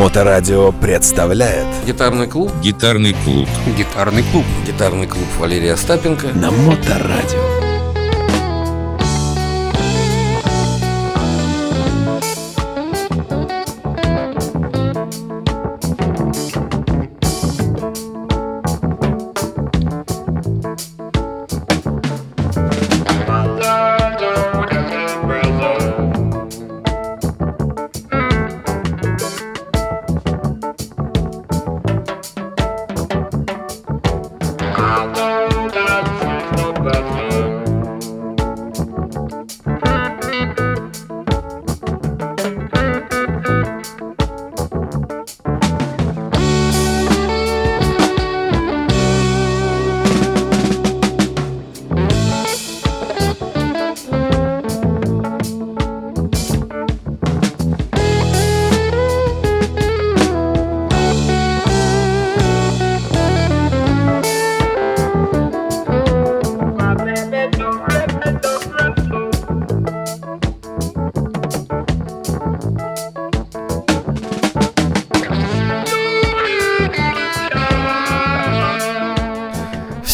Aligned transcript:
Моторадио 0.00 0.72
представляет 0.72 1.66
Гитарный 1.86 2.26
клуб 2.26 2.50
Гитарный 2.62 3.12
клуб. 3.22 3.46
Гитарный 3.76 4.22
клуб 4.32 4.46
Гитарный 4.66 5.06
клуб 5.06 5.26
Валерия 5.38 5.74
Остапенко 5.74 6.28
на 6.28 6.50
Моторадио. 6.50 7.59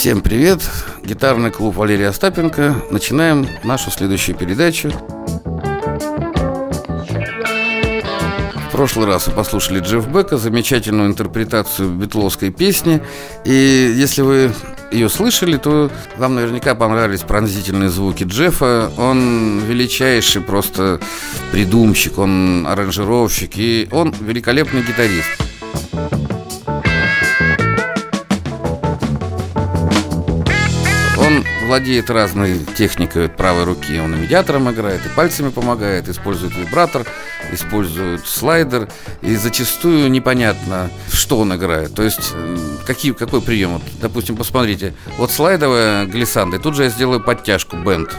Всем 0.07 0.21
привет! 0.21 0.61
Гитарный 1.03 1.51
клуб 1.51 1.75
Валерия 1.75 2.11
Остапенко. 2.11 2.77
Начинаем 2.93 3.45
нашу 3.65 3.91
следующую 3.91 4.37
передачу. 4.37 4.93
В 8.55 8.71
прошлый 8.71 9.09
раз 9.09 9.27
вы 9.27 9.33
послушали 9.33 9.81
Джефф 9.81 10.07
Бека, 10.07 10.37
замечательную 10.37 11.09
интерпретацию 11.09 11.91
битловской 11.91 12.53
песни. 12.53 13.03
И 13.45 13.51
если 13.97 14.23
вы 14.23 14.53
ее 14.93 15.09
слышали, 15.09 15.57
то 15.57 15.91
вам 16.17 16.37
наверняка 16.37 16.77
понравились 16.77 17.23
пронзительные 17.23 17.91
звуки 17.91 18.23
Джеффа. 18.23 18.93
Он 18.97 19.59
величайший 19.67 20.41
просто 20.41 21.01
придумщик, 21.51 22.19
он 22.19 22.65
аранжировщик, 22.69 23.59
и 23.59 23.89
он 23.91 24.15
великолепный 24.21 24.83
гитарист. 24.83 25.31
Владеет 31.77 32.09
разной 32.09 32.59
техникой 32.75 33.29
правой 33.29 33.65
руки. 33.65 34.01
Он 34.01 34.15
и 34.15 34.19
медиатором 34.19 34.71
играет, 34.71 35.05
и 35.05 35.11
пальцами 35.11 35.51
помогает, 35.51 36.09
использует 36.09 36.57
вибратор, 36.57 37.07
использует 37.53 38.27
слайдер. 38.27 38.89
И 39.21 39.37
зачастую 39.37 40.11
непонятно, 40.11 40.89
что 41.13 41.39
он 41.39 41.55
играет. 41.55 41.95
То 41.95 42.03
есть, 42.03 42.33
какие, 42.87 43.13
какой 43.13 43.43
прием. 43.43 43.75
Вот, 43.75 43.83
допустим, 44.01 44.39
посмотрите. 44.39 44.95
Вот 45.19 45.31
слайдовая 45.31 46.07
глиссанда, 46.07 46.57
и 46.57 46.61
тут 46.61 46.77
же 46.77 46.85
я 46.85 46.89
сделаю 46.89 47.21
подтяжку, 47.21 47.77
бенд. 47.77 48.11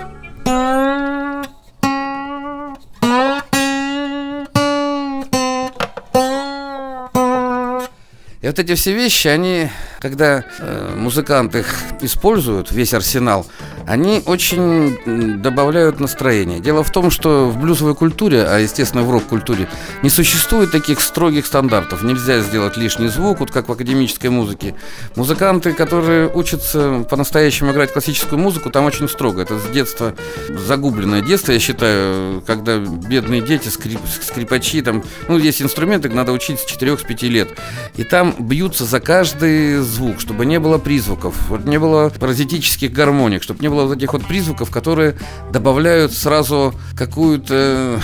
И 8.48 8.50
вот 8.50 8.60
эти 8.60 8.76
все 8.76 8.94
вещи, 8.94 9.28
они, 9.28 9.70
когда 10.00 10.46
э, 10.60 10.96
музыканты 10.96 11.60
их 11.60 11.76
используют, 12.00 12.72
весь 12.72 12.94
арсенал, 12.94 13.46
они 13.86 14.22
очень 14.26 15.42
добавляют 15.42 16.00
настроение. 16.00 16.62
Дело 16.62 16.82
в 16.82 16.90
том, 16.90 17.12
что 17.12 17.50
в 17.50 17.58
блюзовой 17.58 17.94
культуре, 17.94 18.44
а 18.44 18.60
естественно 18.60 19.04
в 19.04 19.12
рок-культуре, 19.12 19.68
не 20.02 20.10
существует 20.10 20.72
таких 20.72 21.02
строгих 21.02 21.46
стандартов. 21.46 22.04
Нельзя 22.04 22.40
сделать 22.40 22.78
лишний 22.78 23.10
звук, 23.10 23.42
вот 23.42 23.52
как 23.52 23.68
в 23.68 23.72
академической 23.74 24.28
музыке. 24.28 24.76
Музыканты, 25.18 25.74
которые 25.74 26.30
учатся 26.34 27.06
по-настоящему 27.10 27.74
играть 27.74 27.92
классическую 27.92 28.40
музыку, 28.40 28.70
там 28.70 28.86
очень 28.86 29.10
строго. 29.10 29.42
Это 29.42 29.60
с 29.60 29.70
детства 29.72 30.16
загубленное 30.50 31.22
детство, 31.22 31.52
я 31.52 31.60
считаю, 31.60 32.42
когда 32.48 32.78
бедные 32.78 33.42
дети, 33.42 33.68
скрип, 33.68 34.00
скрипачи, 34.22 34.82
там, 34.82 35.04
ну, 35.28 35.38
есть 35.38 35.62
инструменты, 35.62 36.08
надо 36.10 36.32
учить 36.32 36.62
с 36.62 36.66
4-5 36.66 37.28
лет. 37.28 37.50
И 37.98 38.06
там 38.06 38.37
бьются 38.40 38.86
за 38.86 39.00
каждый 39.00 39.80
звук, 39.80 40.20
чтобы 40.20 40.46
не 40.46 40.60
было 40.60 40.78
призвуков, 40.78 41.36
вот 41.50 41.66
не 41.66 41.80
было 41.80 42.10
паразитических 42.10 42.92
гармоник, 42.92 43.44
чтобы 43.44 43.62
не 43.62 43.70
было 43.70 43.86
вот 43.86 43.98
этих 43.98 44.14
вот 44.14 44.26
призвуков, 44.26 44.70
которые 44.72 45.16
добавляют 45.52 46.14
сразу 46.14 46.74
какую-то 46.96 48.00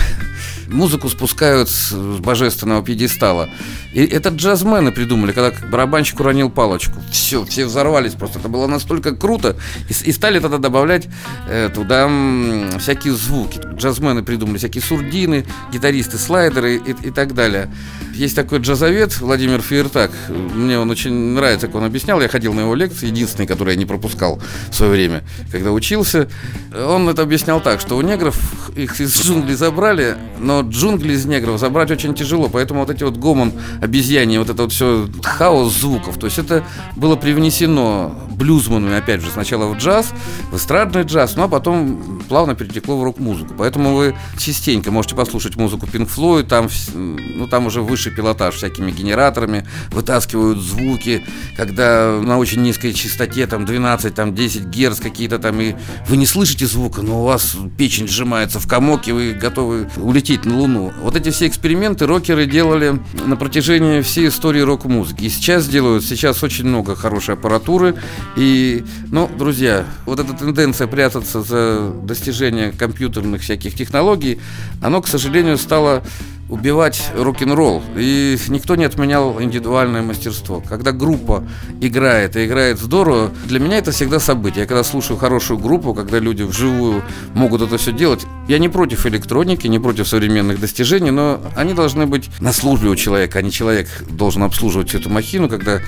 музыку 0.68 1.08
спускают 1.08 1.68
с 1.68 1.92
божественного 1.92 2.84
пьедестала. 2.84 3.48
И 3.92 4.04
это 4.04 4.30
джазмены 4.30 4.92
придумали, 4.92 5.32
когда 5.32 5.52
барабанщик 5.68 6.20
уронил 6.20 6.50
палочку. 6.50 7.00
Все, 7.10 7.44
все 7.44 7.66
взорвались 7.66 8.14
просто. 8.14 8.38
Это 8.38 8.48
было 8.48 8.66
настолько 8.66 9.14
круто. 9.14 9.56
И, 9.88 10.08
и 10.08 10.12
стали 10.12 10.40
тогда 10.40 10.58
добавлять 10.58 11.08
э, 11.48 11.70
туда 11.72 12.06
м, 12.06 12.78
всякие 12.78 13.14
звуки. 13.14 13.60
Джазмены 13.76 14.22
придумали 14.22 14.58
всякие 14.58 14.82
сурдины, 14.82 15.46
гитаристы, 15.72 16.18
слайдеры 16.18 16.76
и, 16.76 16.90
и 16.90 17.10
так 17.10 17.34
далее. 17.34 17.70
Есть 18.14 18.36
такой 18.36 18.60
джазовед 18.60 19.20
Владимир 19.20 19.60
Фейертак. 19.60 20.10
Мне 20.28 20.78
он 20.78 20.90
очень 20.90 21.12
нравится, 21.12 21.66
как 21.66 21.76
он 21.76 21.84
объяснял. 21.84 22.20
Я 22.20 22.28
ходил 22.28 22.54
на 22.54 22.60
его 22.60 22.74
лекции, 22.74 23.06
единственный, 23.06 23.46
который 23.46 23.74
я 23.74 23.78
не 23.78 23.86
пропускал 23.86 24.40
в 24.70 24.74
свое 24.74 24.92
время, 24.92 25.24
когда 25.50 25.72
учился. 25.72 26.28
Он 26.74 27.08
это 27.08 27.22
объяснял 27.22 27.60
так, 27.60 27.80
что 27.80 27.96
у 27.96 28.02
негров 28.02 28.36
их 28.76 29.00
из 29.00 29.20
джунглей 29.20 29.54
забрали, 29.56 30.16
но 30.38 30.53
джунгли 30.62 31.14
из 31.14 31.26
негров 31.26 31.58
забрать 31.58 31.90
очень 31.90 32.14
тяжело, 32.14 32.48
поэтому 32.48 32.80
вот 32.80 32.90
эти 32.90 33.02
вот 33.04 33.16
гомон 33.16 33.52
обезьяне, 33.80 34.38
вот 34.38 34.50
это 34.50 34.62
вот 34.62 34.72
все 34.72 35.08
хаос 35.22 35.72
звуков, 35.72 36.18
то 36.18 36.26
есть 36.26 36.38
это 36.38 36.64
было 36.96 37.16
привнесено 37.16 38.14
блюзманами, 38.34 38.96
опять 38.96 39.20
же, 39.20 39.30
сначала 39.30 39.66
в 39.72 39.78
джаз, 39.78 40.12
в 40.50 40.56
эстрадный 40.56 41.02
джаз, 41.02 41.36
ну 41.36 41.44
а 41.44 41.48
потом 41.48 42.22
плавно 42.28 42.54
перетекло 42.54 42.98
в 42.98 43.04
рок-музыку. 43.04 43.54
Поэтому 43.56 43.94
вы 43.94 44.14
частенько 44.38 44.90
можете 44.90 45.14
послушать 45.14 45.56
музыку 45.56 45.86
Pink 45.86 46.08
Floyd, 46.14 46.44
там, 46.44 46.68
ну, 46.94 47.46
там 47.46 47.66
уже 47.66 47.80
высший 47.80 48.12
пилотаж 48.12 48.54
всякими 48.54 48.90
генераторами, 48.90 49.66
вытаскивают 49.90 50.58
звуки, 50.58 51.24
когда 51.56 52.18
на 52.20 52.38
очень 52.38 52.62
низкой 52.62 52.92
частоте, 52.92 53.46
там 53.46 53.64
12, 53.64 54.14
там 54.14 54.34
10 54.34 54.64
герц 54.64 55.00
какие-то 55.00 55.38
там, 55.38 55.60
и 55.60 55.74
вы 56.08 56.16
не 56.16 56.26
слышите 56.26 56.66
звука, 56.66 57.02
но 57.02 57.22
у 57.22 57.24
вас 57.24 57.56
печень 57.76 58.08
сжимается 58.08 58.58
в 58.60 58.66
комок, 58.66 59.06
и 59.08 59.12
вы 59.12 59.32
готовы 59.32 59.88
улететь 59.96 60.43
Луну. 60.52 60.92
Вот 61.02 61.16
эти 61.16 61.30
все 61.30 61.46
эксперименты 61.46 62.06
рокеры 62.06 62.46
делали 62.46 62.98
на 63.24 63.36
протяжении 63.36 64.02
всей 64.02 64.28
истории 64.28 64.60
рок-музыки. 64.60 65.24
И 65.24 65.28
сейчас 65.28 65.68
делают, 65.68 66.04
сейчас 66.04 66.42
очень 66.42 66.66
много 66.66 66.96
хорошей 66.96 67.34
аппаратуры. 67.34 67.94
И, 68.36 68.84
ну, 69.10 69.30
друзья, 69.38 69.84
вот 70.06 70.20
эта 70.20 70.32
тенденция 70.34 70.86
прятаться 70.86 71.42
за 71.42 71.90
достижение 72.02 72.72
компьютерных 72.72 73.42
всяких 73.42 73.74
технологий, 73.74 74.40
оно, 74.82 75.00
к 75.02 75.08
сожалению, 75.08 75.58
стало 75.58 76.02
убивать 76.48 77.10
рок-н-ролл. 77.16 77.82
И 77.96 78.38
никто 78.48 78.76
не 78.76 78.84
отменял 78.84 79.40
индивидуальное 79.40 80.02
мастерство. 80.02 80.62
Когда 80.66 80.92
группа 80.92 81.44
играет 81.80 82.36
и 82.36 82.44
играет 82.44 82.78
здорово, 82.78 83.30
для 83.46 83.60
меня 83.60 83.78
это 83.78 83.92
всегда 83.92 84.20
событие. 84.20 84.62
Я 84.62 84.66
когда 84.66 84.84
слушаю 84.84 85.16
хорошую 85.16 85.58
группу, 85.58 85.94
когда 85.94 86.18
люди 86.18 86.42
вживую 86.42 87.02
могут 87.34 87.62
это 87.62 87.78
все 87.78 87.92
делать, 87.92 88.26
я 88.48 88.58
не 88.58 88.68
против 88.68 89.06
электроники, 89.06 89.66
не 89.66 89.78
против 89.78 90.06
современных 90.06 90.60
достижений, 90.60 91.10
но 91.10 91.40
они 91.56 91.72
должны 91.72 92.06
быть 92.06 92.28
на 92.40 92.52
службе 92.52 92.88
у 92.88 92.96
человека, 92.96 93.38
а 93.38 93.42
не 93.42 93.50
человек 93.50 93.88
должен 94.10 94.42
обслуживать 94.42 94.88
всю 94.88 94.98
эту 94.98 95.10
махину, 95.10 95.48
когда 95.48 95.80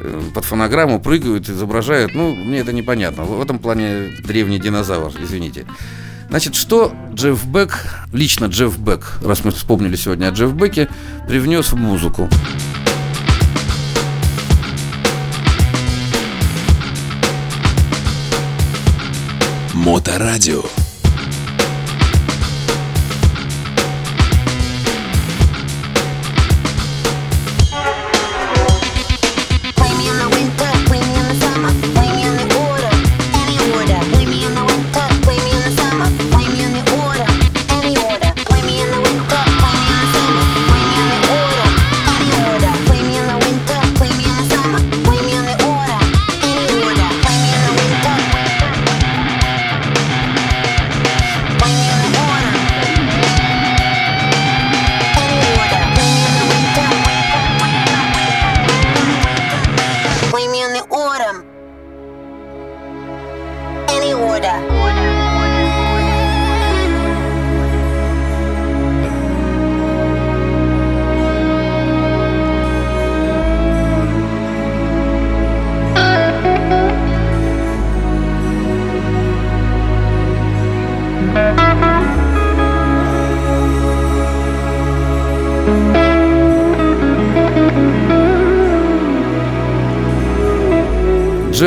э, 0.00 0.22
под 0.34 0.44
фонограмму 0.44 1.00
прыгают, 1.00 1.48
изображают. 1.48 2.14
Ну, 2.14 2.34
мне 2.34 2.58
это 2.58 2.72
непонятно. 2.72 3.24
В 3.24 3.40
этом 3.40 3.58
плане 3.58 4.10
древний 4.24 4.58
динозавр, 4.58 5.12
извините. 5.22 5.64
Значит, 6.32 6.54
что 6.54 6.94
Джефф 7.12 7.44
Бек, 7.44 8.06
лично 8.10 8.46
Джефф 8.46 8.78
Бек, 8.78 9.18
раз 9.22 9.44
мы 9.44 9.50
вспомнили 9.50 9.96
сегодня 9.96 10.28
о 10.28 10.30
Джефф 10.30 10.54
Беке, 10.54 10.88
привнес 11.28 11.70
в 11.70 11.76
музыку? 11.76 12.26
Моторадио. 19.74 20.62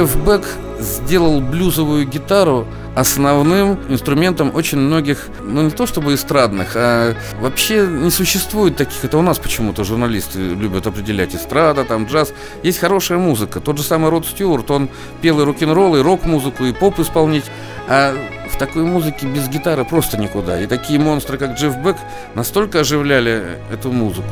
Джефф 0.06 0.18
Бек 0.18 0.44
сделал 0.80 1.42
блюзовую 1.42 2.06
гитару 2.06 2.68
основным 2.96 3.80
инструментом 3.90 4.52
очень 4.54 4.78
многих, 4.78 5.30
ну 5.42 5.64
не 5.64 5.72
то 5.72 5.88
чтобы 5.88 6.14
эстрадных, 6.14 6.74
а 6.76 7.16
вообще 7.42 7.88
не 7.88 8.12
существует 8.12 8.76
таких, 8.76 9.04
это 9.04 9.18
у 9.18 9.24
нас 9.24 9.40
почему-то 9.40 9.84
журналисты 9.84 10.40
любят 10.40 10.86
определять 10.86 11.34
эстрада, 11.34 11.86
там 11.86 12.06
джаз. 12.06 12.34
Есть 12.62 12.78
хорошая 12.78 13.18
музыка. 13.18 13.60
Тот 13.60 13.80
же 13.80 13.84
самый 13.84 14.12
Род 14.12 14.28
Стюарт, 14.28 14.70
он 14.70 14.90
пел 15.22 15.42
и 15.42 15.44
рок-н-ролл, 15.44 15.96
и 15.96 16.02
рок-музыку, 16.02 16.66
и 16.66 16.72
поп 16.72 17.00
исполнить. 17.00 17.46
А 17.88 18.16
в 18.48 18.60
такой 18.60 18.84
музыке 18.84 19.26
без 19.26 19.48
гитары 19.48 19.86
просто 19.86 20.18
никуда. 20.18 20.62
И 20.62 20.68
такие 20.68 21.00
монстры, 21.00 21.40
как 21.40 21.58
Джефф 21.58 21.78
Бек, 21.78 21.98
настолько 22.36 22.82
оживляли 22.82 23.58
эту 23.72 23.92
музыку. 23.92 24.30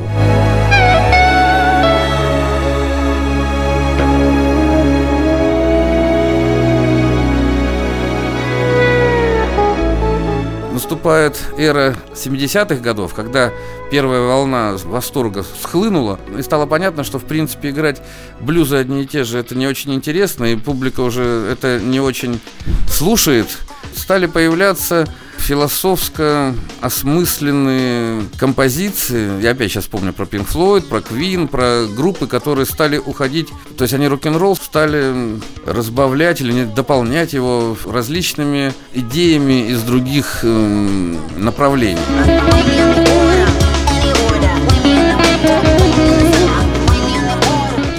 Наступает 10.84 11.40
эра 11.58 11.96
70-х 12.14 12.76
годов, 12.76 13.14
когда 13.14 13.54
первая 13.90 14.20
волна 14.20 14.76
восторга 14.84 15.46
схлынула, 15.62 16.20
и 16.38 16.42
стало 16.42 16.66
понятно, 16.66 17.06
что, 17.06 17.20
в 17.20 17.24
принципе, 17.24 17.70
играть 17.70 18.02
блюзы 18.42 18.76
одни 18.76 19.04
и 19.04 19.06
те 19.08 19.24
же, 19.24 19.38
это 19.38 19.56
не 19.56 19.66
очень 19.66 19.94
интересно, 19.94 20.44
и 20.44 20.58
публика 20.58 21.00
уже 21.00 21.48
это 21.50 21.80
не 21.80 22.02
очень 22.02 22.42
слушает. 22.90 23.48
Стали 23.96 24.26
появляться 24.26 25.08
философско 25.44 26.56
осмысленные 26.82 28.24
композиции. 28.38 29.42
Я 29.42 29.52
опять 29.52 29.72
сейчас 29.72 29.86
помню 29.86 30.14
про 30.14 30.26
Pink 30.26 30.48
Floyd, 30.48 30.88
про 30.88 31.00
Queen, 31.00 31.48
про 31.48 31.86
группы, 31.86 32.28
которые 32.28 32.66
стали 32.66 32.98
уходить. 32.98 33.50
То 33.78 33.84
есть 33.84 33.94
они 33.94 34.08
рок-н-ролл 34.08 34.56
стали 34.56 35.40
разбавлять 35.66 36.42
или 36.42 36.64
дополнять 36.64 37.34
его 37.34 37.78
различными 37.86 38.74
идеями 38.94 39.70
из 39.70 39.82
других 39.82 40.40
э, 40.44 41.16
направлений. 41.38 42.00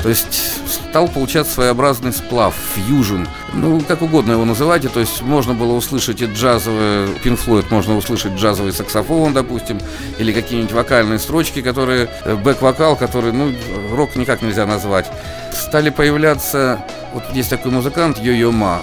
То 0.02 0.08
есть 0.08 0.53
стал 0.94 1.08
получаться 1.08 1.54
своеобразный 1.54 2.12
сплав, 2.12 2.54
фьюжн, 2.76 3.24
ну, 3.52 3.80
как 3.80 4.00
угодно 4.02 4.30
его 4.30 4.44
называйте, 4.44 4.88
то 4.88 5.00
есть 5.00 5.22
можно 5.22 5.52
было 5.52 5.72
услышать 5.72 6.22
и 6.22 6.26
джазовый, 6.26 7.08
Pink 7.24 7.44
Floyd, 7.44 7.66
можно 7.70 7.96
услышать 7.96 8.34
джазовый 8.34 8.72
саксофон, 8.72 9.32
допустим, 9.32 9.80
или 10.18 10.32
какие-нибудь 10.32 10.70
вокальные 10.70 11.18
строчки, 11.18 11.62
которые, 11.62 12.08
э, 12.24 12.36
бэк-вокал, 12.36 12.94
который, 12.94 13.32
ну, 13.32 13.52
рок 13.90 14.14
никак 14.14 14.40
нельзя 14.42 14.66
назвать. 14.66 15.10
Стали 15.52 15.90
появляться, 15.90 16.84
вот 17.12 17.24
есть 17.32 17.50
такой 17.50 17.72
музыкант 17.72 18.18
Йо-Йо 18.18 18.52
Ма, 18.52 18.80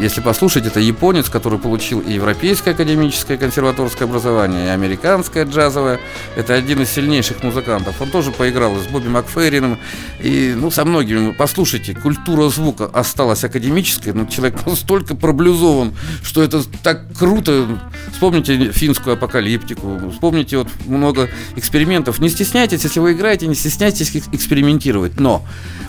если 0.00 0.20
послушать, 0.20 0.66
это 0.66 0.80
японец, 0.80 1.28
который 1.28 1.58
получил 1.58 2.00
и 2.00 2.12
европейское 2.12 2.74
академическое 2.74 3.36
консерваторское 3.36 4.08
образование, 4.08 4.66
и 4.66 4.68
американское 4.68 5.44
джазовое. 5.44 6.00
Это 6.36 6.54
один 6.54 6.82
из 6.82 6.90
сильнейших 6.90 7.42
музыкантов. 7.42 8.00
Он 8.00 8.10
тоже 8.10 8.30
поиграл 8.30 8.76
с 8.76 8.86
Бобби 8.86 9.08
Макферрином 9.08 9.78
и 10.20 10.54
ну, 10.56 10.70
со 10.70 10.84
многими. 10.84 11.32
Послушайте, 11.32 11.94
культура 11.94 12.48
звука 12.48 12.86
осталась 12.86 13.44
академической, 13.44 14.12
но 14.12 14.26
человек 14.26 14.58
настолько 14.66 15.14
проблюзован, 15.14 15.94
что 16.22 16.42
это 16.42 16.62
так 16.82 17.02
круто. 17.16 17.66
Вспомните 18.12 18.72
финскую 18.72 19.14
апокалиптику, 19.14 20.10
вспомните 20.12 20.58
вот 20.58 20.68
много 20.86 21.28
экспериментов. 21.56 22.18
Не 22.18 22.28
стесняйтесь, 22.28 22.84
если 22.84 23.00
вы 23.00 23.12
играете, 23.12 23.46
не 23.46 23.54
стесняйтесь 23.54 24.14
экспериментировать. 24.32 25.20
Но, 25.20 25.44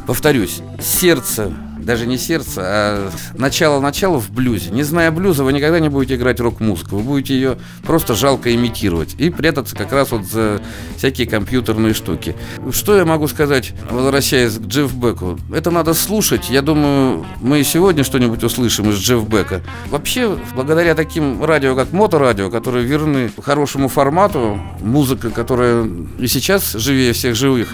повторюсь, 0.06 0.60
сердце 0.82 1.52
даже 1.90 2.06
не 2.06 2.20
сердце, 2.20 2.62
а 2.64 3.12
начало-начало 3.34 4.20
в 4.20 4.30
блюзе. 4.30 4.70
Не 4.70 4.84
зная 4.84 5.10
блюза, 5.10 5.44
вы 5.44 5.54
никогда 5.54 5.80
не 5.80 5.90
будете 5.90 6.18
играть 6.18 6.40
рок-музыку. 6.40 6.98
Вы 6.98 7.02
будете 7.02 7.34
ее 7.34 7.58
просто 7.82 8.14
жалко 8.14 8.54
имитировать 8.54 9.16
и 9.18 9.32
прятаться 9.32 9.76
как 9.76 9.92
раз 9.92 10.12
вот 10.12 10.24
за 10.24 10.62
всякие 10.98 11.26
компьютерные 11.26 11.96
штуки. 11.96 12.36
Что 12.72 12.96
я 12.96 13.06
могу 13.06 13.28
сказать, 13.28 13.74
возвращаясь 13.90 14.54
к 14.60 14.68
Джефф 14.68 14.94
Беку? 14.94 15.40
Это 15.52 15.72
надо 15.72 15.96
слушать. 15.96 16.52
Я 16.52 16.62
думаю, 16.62 17.26
мы 17.42 17.62
и 17.62 17.64
сегодня 17.64 18.04
что-нибудь 18.04 18.44
услышим 18.44 18.92
из 18.92 18.98
Джефф 18.98 19.28
Бека. 19.28 19.64
Вообще, 19.88 20.38
благодаря 20.56 20.94
таким 20.94 21.44
радио, 21.44 21.76
как 21.76 21.92
Моторадио, 21.92 22.52
которые 22.52 22.86
верны 22.86 23.32
хорошему 23.44 23.88
формату, 23.88 24.62
музыка, 24.80 25.32
которая 25.32 25.90
и 26.20 26.28
сейчас 26.28 26.74
живее 26.74 27.14
всех 27.14 27.34
живых, 27.34 27.70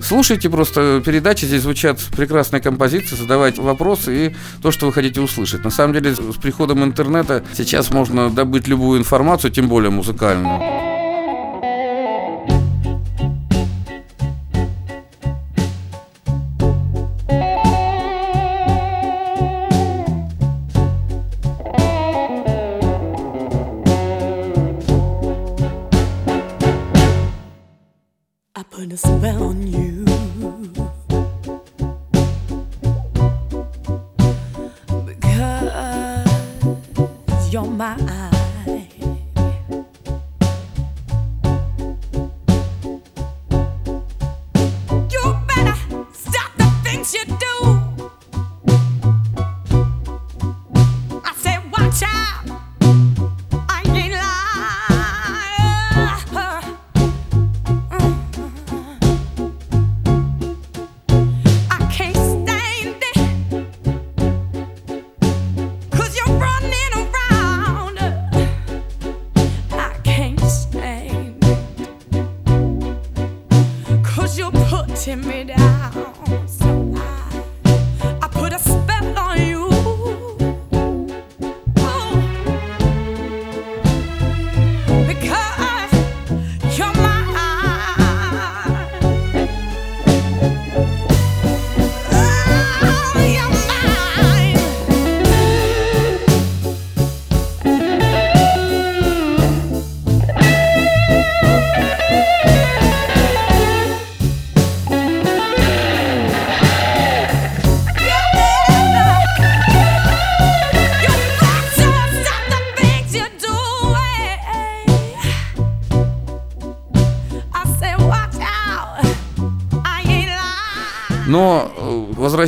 Слушайте 0.00 0.50
просто 0.50 1.02
передачи, 1.04 1.44
здесь 1.46 1.62
звучат 1.62 2.00
прекрасные 2.16 2.60
композиции, 2.60 3.16
задавайте 3.16 3.62
вопросы 3.62 4.26
и 4.26 4.36
то, 4.62 4.70
что 4.70 4.86
вы 4.86 4.92
хотите 4.92 5.20
услышать. 5.20 5.64
На 5.64 5.70
самом 5.70 5.94
деле, 5.94 6.14
с 6.14 6.36
приходом 6.40 6.84
интернета 6.84 7.44
сейчас 7.54 7.90
можно 7.90 8.30
добыть 8.30 8.68
любую 8.68 9.00
информацию, 9.00 9.50
тем 9.50 9.68
более 9.68 9.90
музыкальную. 9.90 10.95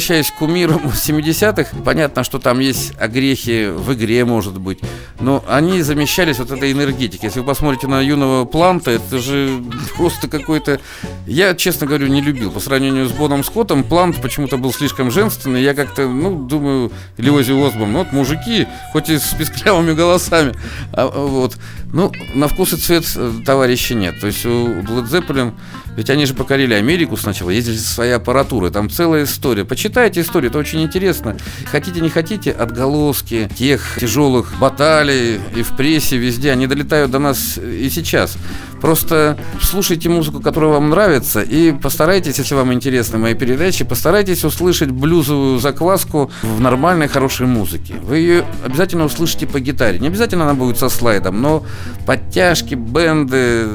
Возвращаясь 0.09 0.31
к 0.31 0.37
кумирам 0.37 0.87
70-х, 0.87 1.77
понятно, 1.85 2.25
что 2.25 2.39
там 2.39 2.61
есть 2.61 2.93
огрехи 2.99 3.69
в 3.69 3.93
игре, 3.93 4.25
может 4.25 4.59
быть, 4.59 4.81
но 5.21 5.45
они 5.47 5.83
замещались 5.83 6.39
вот 6.39 6.51
этой 6.51 6.73
энергетикой. 6.73 7.27
Если 7.29 7.41
вы 7.41 7.47
посмотрите 7.47 7.87
на 7.89 8.01
юного 8.01 8.45
Планта, 8.47 8.93
это 8.93 9.19
же 9.19 9.63
просто 9.97 10.29
какой-то... 10.29 10.81
Я, 11.29 11.55
честно 11.55 11.87
говорю, 11.87 12.07
не 12.07 12.23
любил. 12.23 12.51
По 12.51 12.59
сравнению 12.59 13.07
с 13.07 13.13
Боном 13.13 13.45
Скоттом, 13.45 13.85
Плант 13.85 14.21
почему-то 14.23 14.57
был 14.57 14.73
слишком 14.73 15.11
женственный. 15.11 15.63
Я 15.63 15.75
как-то, 15.75 16.09
ну, 16.09 16.39
думаю, 16.39 16.91
или 17.19 17.29
Ози 17.29 17.53
Осборн, 17.53 17.93
ну, 17.93 17.99
вот 17.99 18.13
мужики, 18.13 18.67
хоть 18.93 19.11
и 19.11 19.19
с 19.19 19.35
песклявыми 19.35 19.93
голосами, 19.93 20.55
а, 20.93 21.07
вот. 21.07 21.59
Ну, 21.93 22.11
на 22.35 22.49
вкус 22.49 22.73
и 22.73 22.77
цвет 22.77 23.05
э, 23.17 23.33
товарища 23.45 23.95
нет. 23.95 24.21
То 24.21 24.27
есть 24.27 24.45
у 24.45 24.69
Led 24.81 25.09
Zeppelin 25.09 25.53
ведь 25.99 26.11
они 26.11 26.27
же 26.27 26.35
покорили 26.35 26.75
Америку 26.75 27.17
сначала, 27.17 27.51
ездили 27.51 27.77
со 27.77 27.93
своей 27.93 28.13
аппаратурой, 28.13 28.71
там 28.71 28.89
целая 28.89 29.25
история. 29.25 29.65
Почитайте 29.65 30.21
историю, 30.21 30.51
это 30.51 30.61
очень 30.61 30.81
интересно. 30.81 31.37
Хотите, 31.73 32.01
не 32.01 32.09
хотите, 32.09 32.53
отголоски 32.53 33.51
тех 33.59 33.99
тяжелых 33.99 34.57
баталий 34.61 35.41
и 35.57 35.63
в 35.63 35.77
прессе, 35.77 36.17
везде, 36.17 36.53
они 36.53 36.69
долетают 36.69 37.11
до 37.11 37.19
нас 37.19 37.59
и 37.59 37.91
сейчас. 37.91 38.37
Просто 38.81 39.39
слушайте 39.61 40.09
музыку, 40.09 40.41
которая 40.41 40.71
вам 40.71 40.91
нравится, 40.91 41.41
и 41.41 41.73
постарайтесь, 41.73 42.39
если 42.39 42.55
вам 42.55 42.73
интересны 42.73 43.19
мои 43.19 43.35
передачи, 43.35 43.85
постарайтесь 43.85 44.45
услышать 44.45 44.91
блюзовую 44.91 45.59
закваску 45.59 46.31
в 46.43 46.61
нормальной, 46.61 47.09
хорошей 47.09 47.47
музыке. 47.47 47.95
Вы 48.03 48.19
ее 48.19 48.45
обязательно 48.65 49.05
услышите 49.05 49.47
по 49.47 49.61
гитаре. 49.61 49.99
Не 49.99 50.09
обязательно 50.09 50.45
она 50.45 50.55
будет 50.55 50.79
со 50.79 50.89
слайдом, 50.89 51.41
но 51.41 51.65
подтяжки, 52.07 52.75
бенды, 52.75 53.67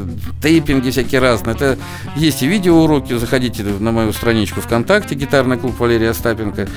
тейпинги 0.42 0.90
всякие 0.90 1.20
разные. 1.22 1.56
Это 1.56 1.78
есть 2.16 2.42
и 2.44 2.48
видеоуроки, 2.48 3.18
заходите 3.18 3.64
на 3.64 3.92
мою 3.92 4.14
страничку 4.14 4.62
ВКонтакте, 4.62 5.16
гитарный 5.16 5.58
клуб 5.58 5.80
Валерия 5.80 6.12
Остапенко. 6.12 6.68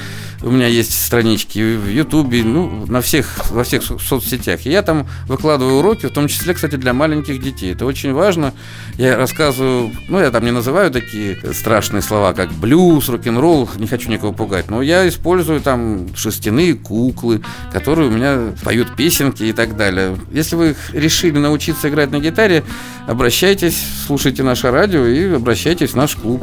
У 0.43 0.51
меня 0.51 0.67
есть 0.67 0.93
странички 1.07 1.77
в 1.77 1.89
Ютубе, 1.89 2.43
ну, 2.43 2.85
на 2.87 3.01
всех, 3.01 3.51
во 3.51 3.65
всех 3.65 3.83
соцсетях. 3.83 4.67
И 4.67 4.71
я 4.71 4.83
там 4.83 5.07
выкладываю 5.29 5.79
уроки, 5.79 6.07
в 6.07 6.13
том 6.13 6.29
числе, 6.29 6.55
кстати, 6.55 6.77
для 6.77 6.93
маленьких 6.93 7.43
детей. 7.43 7.73
Это 7.73 7.87
очень 7.87 8.13
важно. 8.17 8.53
Я 8.97 9.17
рассказываю, 9.17 9.93
ну, 10.09 10.19
я 10.19 10.31
там 10.31 10.45
не 10.45 10.51
называю 10.51 10.91
такие 10.91 11.39
страшные 11.53 12.03
слова, 12.03 12.33
как 12.33 12.51
блюз, 12.51 13.09
рок-н-ролл, 13.09 13.69
не 13.77 13.87
хочу 13.87 14.11
никого 14.11 14.33
пугать, 14.33 14.71
но 14.71 14.83
я 14.83 15.07
использую 15.07 15.61
там 15.61 16.09
шерстяные 16.17 16.75
куклы, 16.75 17.43
которые 17.73 18.09
у 18.09 18.11
меня 18.11 18.55
поют 18.65 18.97
песенки 18.97 19.45
и 19.45 19.53
так 19.53 19.77
далее. 19.77 20.17
Если 20.33 20.57
вы 20.57 20.77
решили 20.93 21.39
научиться 21.39 21.89
играть 21.89 22.11
на 22.11 22.19
гитаре, 22.19 22.65
обращайтесь, 23.07 23.79
слушайте 24.07 24.43
наше 24.43 24.71
радио 24.71 25.07
и 25.07 25.35
обращайтесь 25.35 25.91
в 25.91 25.97
наш 25.97 26.17
клуб. 26.17 26.43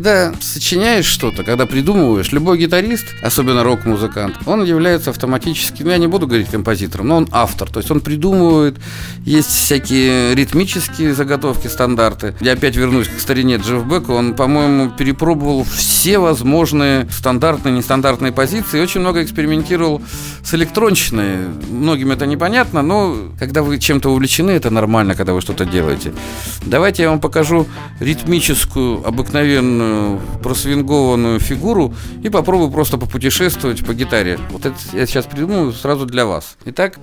Когда 0.00 0.32
сочиняешь 0.40 1.04
что-то, 1.04 1.44
когда 1.44 1.66
придумываешь, 1.66 2.32
любой 2.32 2.56
гитарист, 2.56 3.04
особенно 3.22 3.62
рок-музыкант, 3.62 4.34
он 4.46 4.64
является 4.64 5.10
автоматически, 5.10 5.82
ну 5.82 5.90
я 5.90 5.98
не 5.98 6.06
буду 6.06 6.26
говорить 6.26 6.48
композитором, 6.48 7.08
но 7.08 7.16
он 7.18 7.28
автор, 7.32 7.70
то 7.70 7.80
есть 7.80 7.90
он 7.90 8.00
придумывает, 8.00 8.78
есть 9.26 9.50
всякие 9.50 10.34
ритмические 10.34 11.12
заготовки, 11.12 11.66
стандарты. 11.66 12.34
Я 12.40 12.52
опять 12.52 12.76
вернусь 12.76 13.08
к 13.08 13.20
старине 13.20 13.56
Джефф 13.56 13.84
Бека, 13.84 14.12
он, 14.12 14.32
по-моему, 14.32 14.88
перепробовал 14.88 15.64
все 15.64 16.18
возможные 16.18 17.06
стандартные, 17.10 17.74
нестандартные 17.74 18.32
позиции 18.32 18.80
очень 18.80 19.00
много 19.02 19.22
экспериментировал 19.22 20.00
с 20.42 20.54
электронщиной. 20.54 21.48
Многим 21.68 22.10
это 22.12 22.24
непонятно, 22.24 22.80
но 22.80 23.16
когда 23.38 23.62
вы 23.62 23.78
чем-то 23.78 24.08
увлечены, 24.08 24.52
это 24.52 24.70
нормально, 24.70 25.14
когда 25.14 25.34
вы 25.34 25.42
что-то 25.42 25.66
делаете. 25.66 26.14
Давайте 26.62 27.02
я 27.02 27.10
вам 27.10 27.20
покажу 27.20 27.66
ритмическую, 28.00 29.06
обыкновенную 29.06 29.89
определенную 29.90 30.20
просвингованную 30.42 31.40
фигуру 31.40 31.94
и 32.22 32.28
попробую 32.28 32.70
просто 32.70 32.98
попутешествовать 32.98 33.84
по 33.84 33.94
гитаре. 33.94 34.38
Вот 34.50 34.66
это 34.66 34.76
я 34.92 35.06
сейчас 35.06 35.26
придумаю 35.26 35.72
сразу 35.72 36.06
для 36.06 36.26
вас. 36.26 36.56
Итак... 36.64 36.98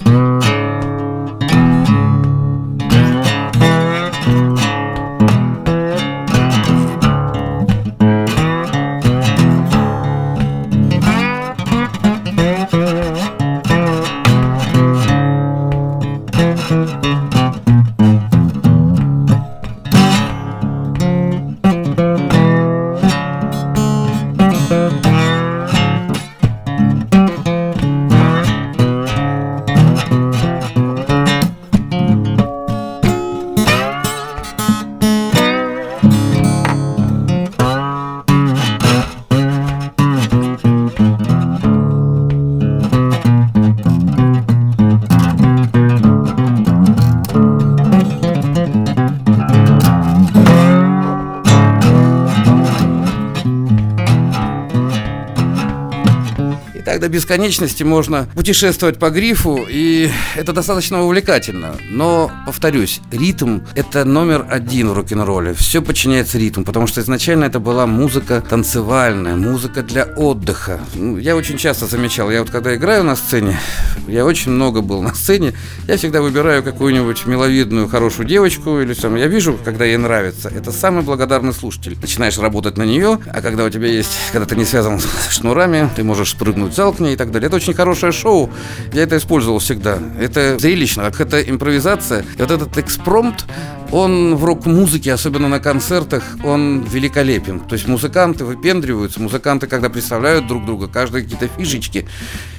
бесконечности 57.17 57.81
можно 57.81 58.27
путешествовать 58.35 58.99
по 58.99 59.09
грифу, 59.09 59.65
и 59.67 60.11
это 60.35 60.53
достаточно 60.53 61.03
увлекательно. 61.03 61.75
Но, 61.89 62.29
повторюсь, 62.45 63.01
ритм– 63.11 63.61
это 63.75 64.05
номер 64.05 64.45
один 64.47 64.89
в 64.89 64.93
рок-н-ролле. 64.93 65.55
Все 65.55 65.81
подчиняется 65.81 66.37
ритму, 66.37 66.63
потому 66.63 66.85
что 66.85 67.01
изначально 67.01 67.45
это 67.45 67.59
была 67.59 67.87
музыка 67.87 68.43
танцевальная, 68.47 69.35
музыка 69.35 69.81
для 69.81 70.03
отдыха. 70.03 70.79
Ну, 70.93 71.17
я 71.17 71.35
очень 71.35 71.57
часто 71.57 71.87
замечал, 71.87 72.29
я 72.29 72.41
вот 72.41 72.51
когда 72.51 72.75
играю 72.75 73.03
на 73.03 73.15
сцене, 73.15 73.59
я 74.07 74.23
очень 74.23 74.51
много 74.51 74.81
был 74.81 75.01
на 75.01 75.15
сцене, 75.15 75.53
я 75.87 75.97
всегда 75.97 76.21
выбираю 76.21 76.61
какую-нибудь 76.61 77.25
миловидную, 77.25 77.87
хорошую 77.87 78.27
девочку, 78.27 78.79
или 78.79 78.93
там, 78.93 79.15
я 79.15 79.25
вижу, 79.25 79.57
когда 79.65 79.85
ей 79.85 79.97
нравится. 79.97 80.49
Это 80.55 80.71
самый 80.71 81.01
благодарный 81.01 81.53
слушатель. 81.53 81.97
Начинаешь 81.99 82.37
работать 82.37 82.77
на 82.77 82.83
нее, 82.83 83.17
а 83.33 83.41
когда 83.41 83.65
у 83.65 83.71
тебя 83.71 83.87
есть, 83.87 84.11
когда 84.31 84.45
ты 84.45 84.55
не 84.55 84.65
связан 84.65 84.99
с 84.99 85.31
шнурами, 85.31 85.89
ты 85.95 86.03
можешь 86.03 86.29
спрыгнуть 86.29 86.75
зал 86.75 86.93
к 86.93 86.99
ней 86.99 87.06
и 87.13 87.15
так 87.15 87.31
далее. 87.31 87.47
Это 87.47 87.55
очень 87.55 87.73
хорошее 87.73 88.11
шоу. 88.11 88.49
Я 88.93 89.03
это 89.03 89.17
использовал 89.17 89.59
всегда. 89.59 89.99
Это 90.19 90.57
зрелищно, 90.59 91.03
как 91.03 91.21
это 91.21 91.41
импровизация. 91.41 92.25
И 92.37 92.41
вот 92.41 92.51
этот 92.51 92.77
экспромт, 92.77 93.45
он 93.91 94.35
в 94.35 94.43
рок-музыке, 94.43 95.13
особенно 95.13 95.47
на 95.47 95.59
концертах, 95.59 96.23
он 96.43 96.83
великолепен. 96.83 97.59
То 97.61 97.73
есть 97.73 97.87
музыканты 97.87 98.45
выпендриваются, 98.45 99.21
музыканты, 99.21 99.67
когда 99.67 99.89
представляют 99.89 100.47
друг 100.47 100.65
друга, 100.65 100.87
каждые 100.87 101.23
какие-то 101.23 101.47
фишечки. 101.47 102.07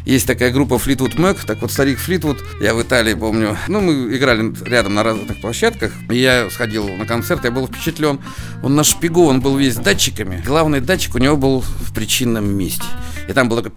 Есть 0.04 0.26
такая 0.26 0.50
группа 0.50 0.74
Fleetwood 0.74 1.16
Mac, 1.16 1.44
так 1.46 1.60
вот 1.60 1.70
старик 1.70 1.98
Флитвуд, 1.98 2.42
я 2.62 2.74
в 2.74 2.80
Италии 2.80 3.12
помню, 3.12 3.58
ну 3.68 3.80
мы 3.82 4.16
играли 4.16 4.54
рядом 4.64 4.94
на 4.94 5.02
разных 5.02 5.38
площадках, 5.40 5.92
и 6.10 6.16
я 6.16 6.48
сходил 6.50 6.88
на 6.88 7.04
концерт, 7.04 7.44
я 7.44 7.50
был 7.50 7.66
впечатлен. 7.66 8.18
Он 8.62 8.74
нашпигован 8.74 9.40
был 9.40 9.56
весь 9.56 9.76
датчиками. 9.76 10.42
Главный 10.46 10.80
датчик 10.80 11.14
у 11.14 11.18
него 11.18 11.36
был 11.36 11.60
в 11.60 11.92
причинном 11.92 12.56
месте. 12.56 12.84
И 13.28 13.32
там 13.34 13.48
был 13.48 13.58
такой 13.58 13.72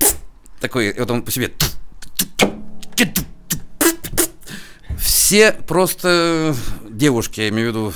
такой, 0.62 0.94
вот 0.98 1.12
он 1.12 1.24
по 1.24 1.32
себе 1.32 1.52
все 4.98 5.52
просто 5.52 6.56
девушки, 6.90 7.42
я 7.42 7.50
имею 7.50 7.68
в 7.68 7.70
виду, 7.72 7.94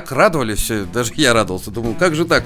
так 0.00 0.12
радовались 0.12 0.58
все, 0.58 0.84
даже 0.84 1.12
я 1.16 1.32
радовался. 1.32 1.70
Думал, 1.70 1.94
как 1.98 2.14
же 2.14 2.26
так? 2.26 2.44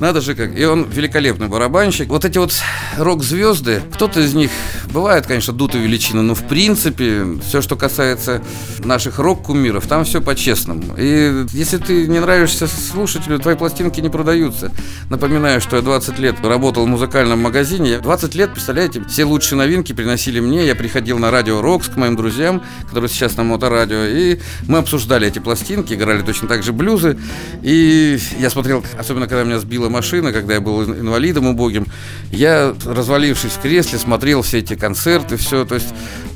Надо 0.00 0.20
же 0.20 0.34
как. 0.34 0.54
И 0.54 0.66
он 0.66 0.84
великолепный 0.84 1.48
барабанщик. 1.48 2.08
Вот 2.08 2.26
эти 2.26 2.36
вот 2.36 2.52
рок-звезды, 2.98 3.80
кто-то 3.94 4.20
из 4.20 4.34
них 4.34 4.50
бывает, 4.90 5.26
конечно, 5.26 5.54
дутая 5.54 5.80
величина, 5.80 6.20
но 6.20 6.34
в 6.34 6.46
принципе, 6.46 7.24
все, 7.42 7.62
что 7.62 7.76
касается 7.76 8.42
наших 8.80 9.18
рок-кумиров, 9.18 9.86
там 9.86 10.04
все 10.04 10.20
по-честному. 10.20 10.94
И 10.98 11.46
если 11.52 11.78
ты 11.78 12.06
не 12.06 12.18
нравишься 12.18 12.66
слушателю, 12.66 13.38
твои 13.38 13.54
пластинки 13.54 14.00
не 14.00 14.10
продаются. 14.10 14.70
Напоминаю, 15.08 15.62
что 15.62 15.76
я 15.76 15.82
20 15.82 16.18
лет 16.18 16.36
работал 16.44 16.84
в 16.84 16.88
музыкальном 16.88 17.40
магазине. 17.40 17.98
20 17.98 18.34
лет, 18.34 18.52
представляете, 18.52 19.02
все 19.08 19.24
лучшие 19.24 19.56
новинки 19.56 19.94
приносили 19.94 20.38
мне. 20.40 20.66
Я 20.66 20.74
приходил 20.74 21.18
на 21.18 21.30
радио 21.30 21.62
Рокс 21.62 21.88
к 21.88 21.96
моим 21.96 22.14
друзьям, 22.14 22.62
которые 22.86 23.08
сейчас 23.08 23.38
на 23.38 23.44
моторадио, 23.44 24.04
и 24.04 24.38
мы 24.68 24.76
обсуждали 24.76 25.26
эти 25.26 25.38
пластинки, 25.38 25.94
играли 25.94 26.20
точно 26.20 26.46
так 26.46 26.62
же 26.62 26.74
блюзы. 26.90 27.16
И 27.62 28.18
я 28.38 28.50
смотрел, 28.50 28.82
особенно 28.98 29.26
когда 29.26 29.44
меня 29.44 29.58
сбила 29.60 29.88
машина, 29.88 30.32
когда 30.32 30.54
я 30.54 30.60
был 30.60 30.82
инвалидом 30.82 31.46
убогим, 31.46 31.86
я, 32.32 32.74
развалившись 32.84 33.52
в 33.52 33.60
кресле, 33.60 33.98
смотрел 33.98 34.42
все 34.42 34.58
эти 34.58 34.74
концерты, 34.74 35.36
все. 35.36 35.64
То 35.64 35.76
есть 35.76 35.88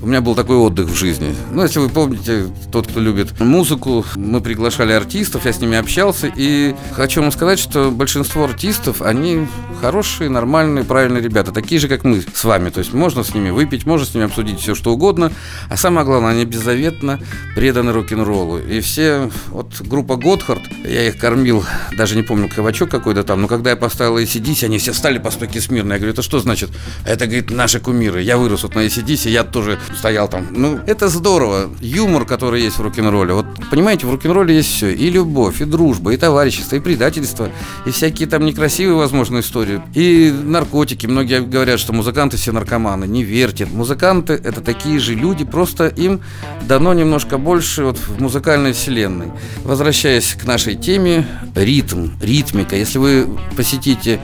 у 0.03 0.07
меня 0.07 0.21
был 0.21 0.35
такой 0.35 0.57
отдых 0.57 0.89
в 0.89 0.95
жизни. 0.95 1.35
Ну, 1.51 1.63
если 1.63 1.79
вы 1.79 1.89
помните, 1.89 2.47
тот, 2.71 2.87
кто 2.87 3.01
любит 3.01 3.41
музыку, 3.41 4.05
мы 4.17 4.41
приглашали 4.41 4.93
артистов, 4.93 5.47
я 5.47 5.53
с 5.53 5.61
ними 5.61 5.77
общался. 5.77 6.31
И 6.37 6.75
хочу 6.93 7.21
вам 7.23 7.33
сказать, 7.33 7.59
что 7.59 7.91
большинство 7.91 8.45
артистов, 8.45 9.03
они 9.03 9.47
хорошие, 9.85 10.31
нормальные, 10.31 10.83
правильные 10.83 11.23
ребята, 11.23 11.53
такие 11.53 11.79
же, 11.79 11.88
как 11.88 12.05
мы 12.05 12.23
с 12.23 12.45
вами. 12.45 12.71
То 12.71 12.79
есть 12.79 12.95
можно 12.95 13.23
с 13.23 13.35
ними 13.35 13.50
выпить, 13.50 13.85
можно 13.85 14.07
с 14.07 14.14
ними 14.14 14.25
обсудить 14.25 14.59
все, 14.59 14.75
что 14.75 14.95
угодно. 14.95 15.31
А 15.69 15.76
самое 15.76 16.07
главное, 16.07 16.31
они 16.31 16.47
беззаветно 16.47 17.21
преданы 17.55 17.93
рок-н-роллу. 17.93 18.61
И 18.61 18.81
все, 18.81 19.31
вот 19.49 19.83
группа 19.83 20.17
Готхард, 20.17 20.62
я 20.85 21.07
их 21.07 21.19
кормил, 21.19 21.67
даже 21.99 22.17
не 22.17 22.23
помню, 22.23 22.49
кабачок 22.49 22.88
какой-то 22.88 23.25
там, 23.25 23.43
но 23.43 23.47
когда 23.47 23.71
я 23.71 23.76
поставил 23.76 24.17
ACDC, 24.17 24.64
они 24.64 24.79
все 24.79 24.95
стали 24.95 25.19
по 25.19 25.31
стойке 25.31 25.61
смирно. 25.61 25.93
Я 25.93 25.99
говорю, 25.99 26.14
это 26.14 26.23
что 26.23 26.38
значит? 26.38 26.71
Это, 27.05 27.26
говорит, 27.26 27.50
наши 27.50 27.79
кумиры. 27.79 28.23
Я 28.23 28.38
вырос 28.38 28.62
вот 28.62 28.75
на 28.75 28.87
ACDC, 28.87 29.29
я 29.29 29.45
тоже 29.45 29.79
стоял 29.95 30.29
там. 30.29 30.47
Ну, 30.50 30.81
это 30.87 31.09
здорово. 31.09 31.69
Юмор, 31.83 32.25
который 32.25 32.62
есть 32.62 32.79
в 32.79 32.83
рок-н-ролле. 32.83 33.35
Вот, 33.35 33.47
понимаете, 33.71 34.07
в 34.07 34.11
рок-н-ролле 34.12 34.57
есть 34.57 34.71
все. 34.71 34.95
И 34.95 35.11
любовь, 35.11 35.61
и 35.61 35.67
дружба, 35.67 36.14
и 36.14 36.17
товарищество, 36.17 36.76
и 36.76 36.81
предательство, 36.81 37.50
и 37.85 37.91
всякие 37.91 38.26
там 38.26 38.47
некрасивые, 38.47 38.97
возможно, 38.97 39.41
истории. 39.41 39.74
И 39.95 40.31
наркотики. 40.31 41.07
Многие 41.07 41.40
говорят, 41.40 41.81
что 41.81 41.93
музыканты 41.93 42.37
все 42.37 42.52
наркоманы. 42.52 43.07
Не 43.07 43.23
верьте. 43.23 43.66
Музыканты– 43.66 44.33
это 44.45 44.61
такие 44.61 44.99
же 44.99 45.14
люди, 45.14 45.45
просто 45.45 45.87
им 45.88 46.21
дано 46.62 46.93
немножко 46.95 47.38
больше 47.38 47.85
вот 47.85 47.99
в 47.99 48.21
музыкальной 48.21 48.73
вселенной. 48.73 49.33
Возвращаясь 49.64 50.35
к 50.35 50.45
нашей 50.45 50.75
теме, 50.75 51.26
ритм, 51.54 52.09
ритмика. 52.21 52.76
Если 52.76 52.99
вы 52.99 53.28
посетите 53.57 54.21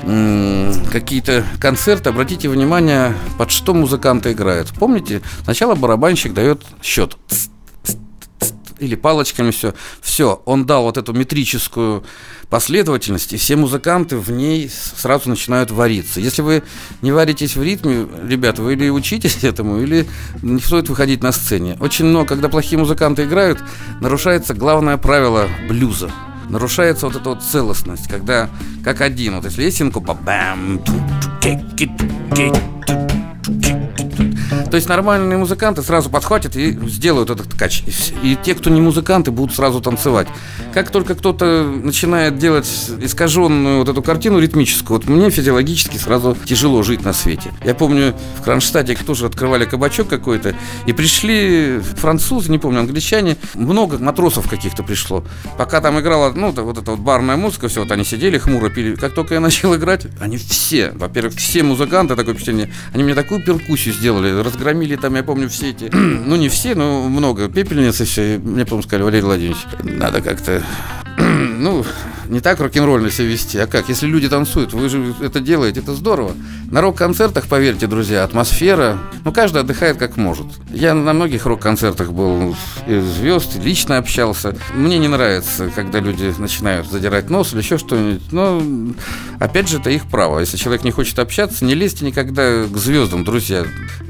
какие-то 0.92 1.44
концерты, 1.60 2.10
обратите 2.10 2.48
внимание, 2.48 3.14
под 3.38 3.50
что 3.50 3.74
музыканты 3.74 4.32
играют. 4.32 4.68
Помните, 4.78 5.22
сначала 5.44 5.74
барабанщик 5.74 6.34
дает 6.34 6.62
счет 6.82 7.16
или 8.80 8.94
палочками 8.94 9.50
все. 9.50 9.74
Все, 10.00 10.42
он 10.46 10.66
дал 10.66 10.84
вот 10.84 10.96
эту 10.96 11.12
метрическую 11.12 12.02
последовательность, 12.50 13.32
и 13.32 13.36
все 13.36 13.56
музыканты 13.56 14.16
в 14.16 14.30
ней 14.30 14.68
сразу 14.68 15.30
начинают 15.30 15.70
вариться. 15.70 16.20
Если 16.20 16.42
вы 16.42 16.62
не 17.00 17.12
варитесь 17.12 17.56
в 17.56 17.62
ритме, 17.62 18.06
ребята, 18.28 18.60
вы 18.62 18.74
или 18.74 18.90
учитесь 18.90 19.38
этому, 19.44 19.80
или 19.80 20.06
не 20.42 20.60
стоит 20.60 20.88
выходить 20.88 21.22
на 21.22 21.32
сцене. 21.32 21.76
Очень 21.80 22.06
много, 22.06 22.28
когда 22.28 22.48
плохие 22.48 22.78
музыканты 22.78 23.24
играют, 23.24 23.62
нарушается 24.00 24.52
главное 24.52 24.96
правило 24.96 25.48
блюза. 25.68 26.10
Нарушается 26.48 27.06
вот 27.06 27.14
эта 27.14 27.28
вот 27.28 27.42
целостность, 27.44 28.08
когда 28.08 28.50
как 28.82 29.00
один, 29.00 29.36
вот 29.36 29.44
если 29.44 29.62
есть 29.62 29.76
синкопа, 29.76 30.14
бам, 30.14 30.80
то 34.70 34.76
есть 34.76 34.88
нормальные 34.88 35.38
музыканты 35.38 35.82
сразу 35.82 36.10
подхватят 36.10 36.56
и 36.56 36.72
сделают 36.88 37.30
этот 37.30 37.48
ткач. 37.48 37.82
И 38.22 38.36
те, 38.42 38.54
кто 38.54 38.70
не 38.70 38.80
музыканты, 38.80 39.30
будут 39.30 39.54
сразу 39.54 39.80
танцевать. 39.80 40.28
Как 40.72 40.90
только 40.90 41.14
кто-то 41.14 41.64
начинает 41.64 42.38
делать 42.38 42.68
искаженную 43.00 43.78
вот 43.80 43.88
эту 43.88 44.02
картину 44.02 44.38
ритмическую, 44.38 44.98
вот 45.00 45.08
мне 45.08 45.30
физиологически 45.30 45.96
сразу 45.96 46.36
тяжело 46.44 46.82
жить 46.82 47.04
на 47.04 47.12
свете. 47.12 47.52
Я 47.64 47.74
помню, 47.74 48.14
в 48.38 48.42
Кронштадте 48.42 48.94
тоже 48.94 49.26
открывали 49.26 49.64
кабачок 49.64 50.08
какой-то, 50.08 50.54
и 50.86 50.92
пришли 50.92 51.80
французы, 51.80 52.50
не 52.50 52.58
помню, 52.58 52.80
англичане, 52.80 53.36
много 53.54 53.98
матросов 53.98 54.48
каких-то 54.48 54.82
пришло. 54.82 55.24
Пока 55.58 55.80
там 55.80 55.98
играла, 55.98 56.32
ну, 56.32 56.52
вот 56.52 56.78
эта 56.78 56.90
вот 56.92 57.00
барная 57.00 57.36
музыка, 57.36 57.68
все, 57.68 57.80
вот 57.80 57.90
они 57.90 58.04
сидели, 58.04 58.38
хмуро 58.38 58.68
пили. 58.68 58.94
Как 58.94 59.14
только 59.14 59.34
я 59.34 59.40
начал 59.40 59.74
играть, 59.74 60.06
они 60.20 60.36
все, 60.36 60.92
во-первых, 60.94 61.34
все 61.34 61.62
музыканты, 61.62 62.14
такое 62.14 62.34
впечатление, 62.34 62.72
они 62.92 63.02
мне 63.02 63.14
такую 63.14 63.42
перкуссию 63.44 63.94
сделали, 63.94 64.30
разгромили 64.60 64.96
там, 64.96 65.16
я 65.16 65.22
помню, 65.22 65.48
все 65.48 65.70
эти, 65.70 65.90
ну, 65.92 66.36
не 66.36 66.48
все, 66.48 66.74
но 66.74 67.08
много, 67.08 67.48
пепельницы 67.48 68.04
все, 68.04 68.38
мне, 68.38 68.64
по-моему, 68.64 68.82
сказали, 68.82 69.02
Валерий 69.02 69.24
Владимирович, 69.24 69.66
надо 69.82 70.20
как-то 70.20 70.62
ну, 71.58 71.84
не 72.28 72.40
так 72.40 72.60
рок-н-ролльно 72.60 73.10
себя 73.10 73.28
вести, 73.28 73.58
а 73.58 73.66
как? 73.66 73.88
Если 73.88 74.06
люди 74.06 74.28
танцуют, 74.28 74.72
вы 74.72 74.88
же 74.88 75.14
это 75.20 75.40
делаете, 75.40 75.80
это 75.80 75.94
здорово. 75.94 76.32
На 76.70 76.80
рок-концертах, 76.80 77.46
поверьте, 77.48 77.86
друзья, 77.86 78.22
атмосфера, 78.22 78.98
ну, 79.24 79.32
каждый 79.32 79.62
отдыхает 79.62 79.96
как 79.96 80.16
может. 80.16 80.46
Я 80.70 80.94
на 80.94 81.12
многих 81.12 81.46
рок-концертах 81.46 82.12
был 82.12 82.54
и 82.86 83.00
звезд, 83.00 83.56
лично 83.56 83.98
общался. 83.98 84.56
Мне 84.74 84.98
не 84.98 85.08
нравится, 85.08 85.70
когда 85.74 85.98
люди 85.98 86.32
начинают 86.38 86.88
задирать 86.88 87.30
нос 87.30 87.52
или 87.52 87.60
еще 87.60 87.78
что-нибудь, 87.78 88.32
но, 88.32 88.62
опять 89.40 89.68
же, 89.68 89.78
это 89.78 89.90
их 89.90 90.08
право. 90.08 90.38
Если 90.38 90.56
человек 90.56 90.84
не 90.84 90.92
хочет 90.92 91.18
общаться, 91.18 91.64
не 91.64 91.74
лезьте 91.74 92.04
никогда 92.04 92.64
к 92.64 92.76
звездам, 92.76 93.24
друзья. 93.24 93.64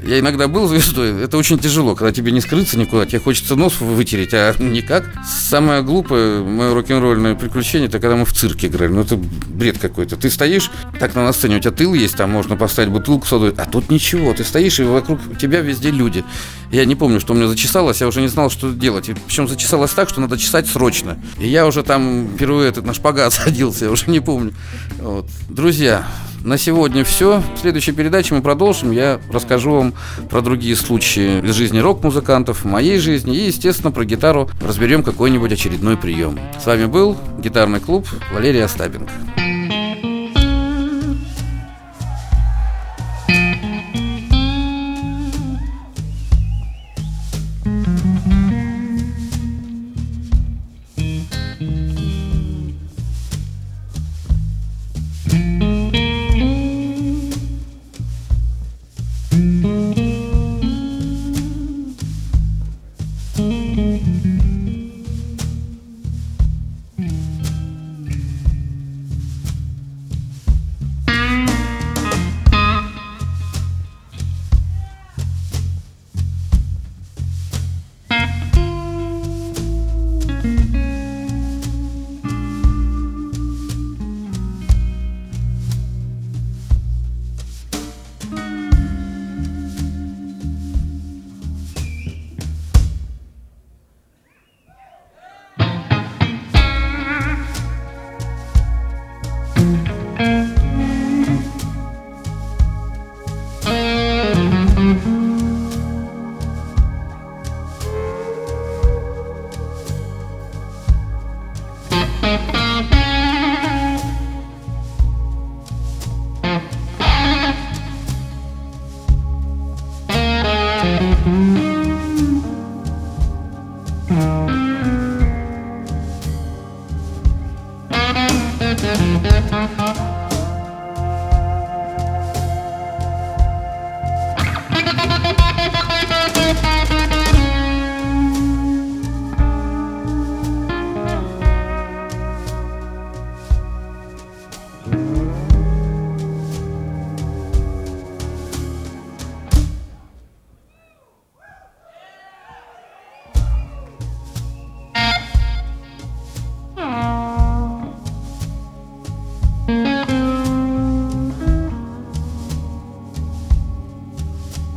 Я 0.05 0.19
иногда 0.19 0.47
был 0.47 0.67
звездой, 0.67 1.23
это 1.23 1.37
очень 1.37 1.57
тяжело, 1.57 1.95
когда 1.95 2.11
тебе 2.11 2.31
не 2.31 2.41
скрыться 2.41 2.77
никуда, 2.77 3.05
тебе 3.05 3.19
хочется 3.19 3.55
нос 3.55 3.81
вытереть, 3.81 4.33
а 4.33 4.53
никак. 4.59 5.05
Самое 5.27 5.81
глупое, 5.81 6.43
мое 6.43 6.73
рок-н-ролльное 7.11 7.35
приключение, 7.35 7.87
это 7.87 7.99
когда 7.99 8.15
мы 8.15 8.25
в 8.25 8.33
цирке 8.33 8.67
играли. 8.67 8.91
Ну, 8.91 9.01
это 9.01 9.17
бред 9.17 9.77
какой-то. 9.77 10.15
Ты 10.15 10.29
стоишь, 10.29 10.71
так 10.99 11.15
на 11.15 11.31
сцене, 11.33 11.57
у 11.57 11.59
тебя 11.59 11.71
тыл 11.71 11.93
есть, 11.93 12.15
там 12.15 12.31
можно 12.31 12.55
поставить 12.55 12.89
бутылку 12.89 13.25
содовой, 13.25 13.53
а 13.57 13.65
тут 13.65 13.89
ничего. 13.89 14.33
Ты 14.33 14.43
стоишь, 14.43 14.79
и 14.79 14.83
вокруг 14.83 15.19
тебя 15.37 15.61
везде 15.61 15.91
люди. 15.91 16.23
Я 16.71 16.85
не 16.85 16.95
помню, 16.95 17.19
что 17.19 17.33
у 17.33 17.35
меня 17.35 17.47
зачесалось, 17.47 18.01
я 18.01 18.07
уже 18.07 18.21
не 18.21 18.27
знал, 18.27 18.49
что 18.49 18.71
делать. 18.71 19.09
И 19.09 19.13
причем 19.13 19.47
зачесалось 19.47 19.91
так, 19.91 20.09
что 20.09 20.21
надо 20.21 20.37
чесать 20.37 20.67
срочно. 20.67 21.19
И 21.37 21.47
я 21.47 21.67
уже 21.67 21.83
там 21.83 22.29
впервые 22.35 22.69
этот 22.69 22.85
на 22.85 22.93
шпагат 22.93 23.33
садился, 23.33 23.85
я 23.85 23.91
уже 23.91 24.09
не 24.09 24.21
помню. 24.21 24.53
Вот. 24.99 25.27
Друзья, 25.49 26.07
на 26.43 26.57
сегодня 26.57 27.03
все. 27.03 27.43
В 27.55 27.59
следующей 27.59 27.91
передаче 27.91 28.33
мы 28.33 28.41
продолжим. 28.41 28.91
Я 28.91 29.19
расскажу 29.31 29.71
вам 29.71 29.93
про 30.29 30.41
другие 30.41 30.75
случаи 30.75 31.45
из 31.45 31.53
жизни 31.55 31.79
рок-музыкантов, 31.79 32.63
моей 32.65 32.99
жизни 32.99 33.35
и, 33.35 33.47
естественно, 33.47 33.91
про 33.91 34.05
гитару 34.05 34.49
разберем 34.61 35.03
какой-нибудь 35.03 35.51
очередной 35.51 35.97
прием. 35.97 36.39
С 36.61 36.65
вами 36.65 36.85
был 36.85 37.17
гитарный 37.37 37.79
клуб 37.79 38.07
Валерий 38.31 38.63
Остапенко. 38.63 39.11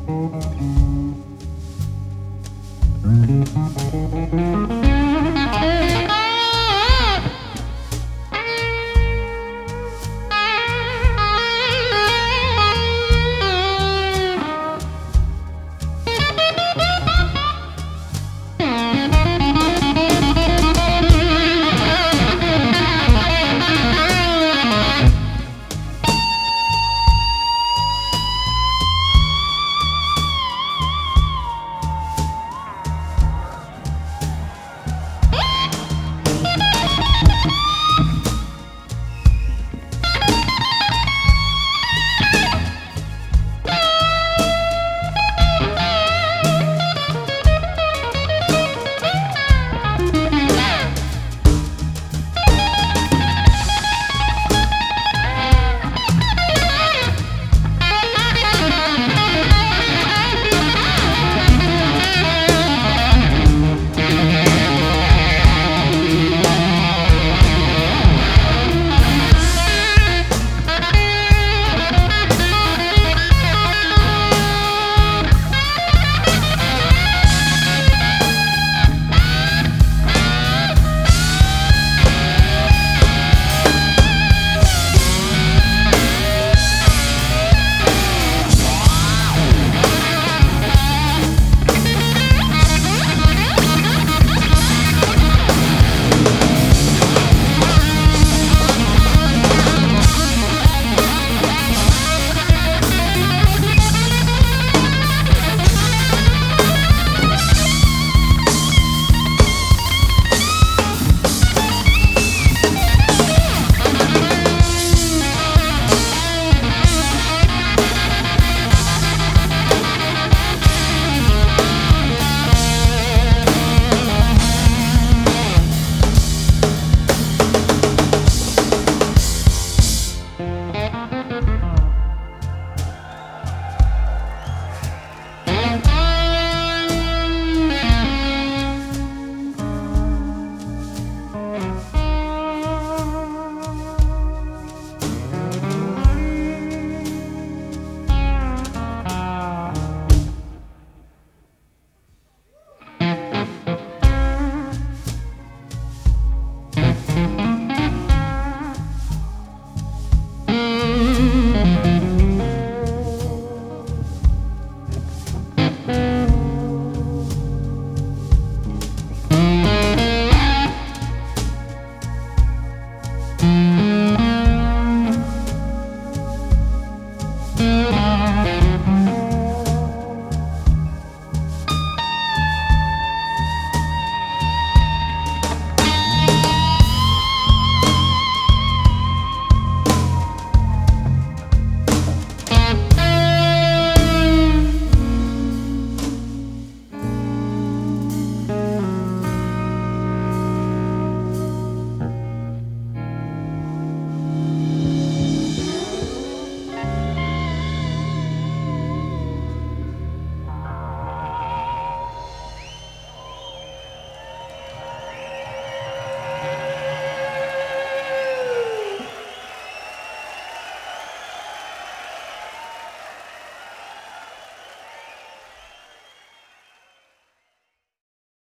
Thank 0.07 0.55
you. 4.35 5.04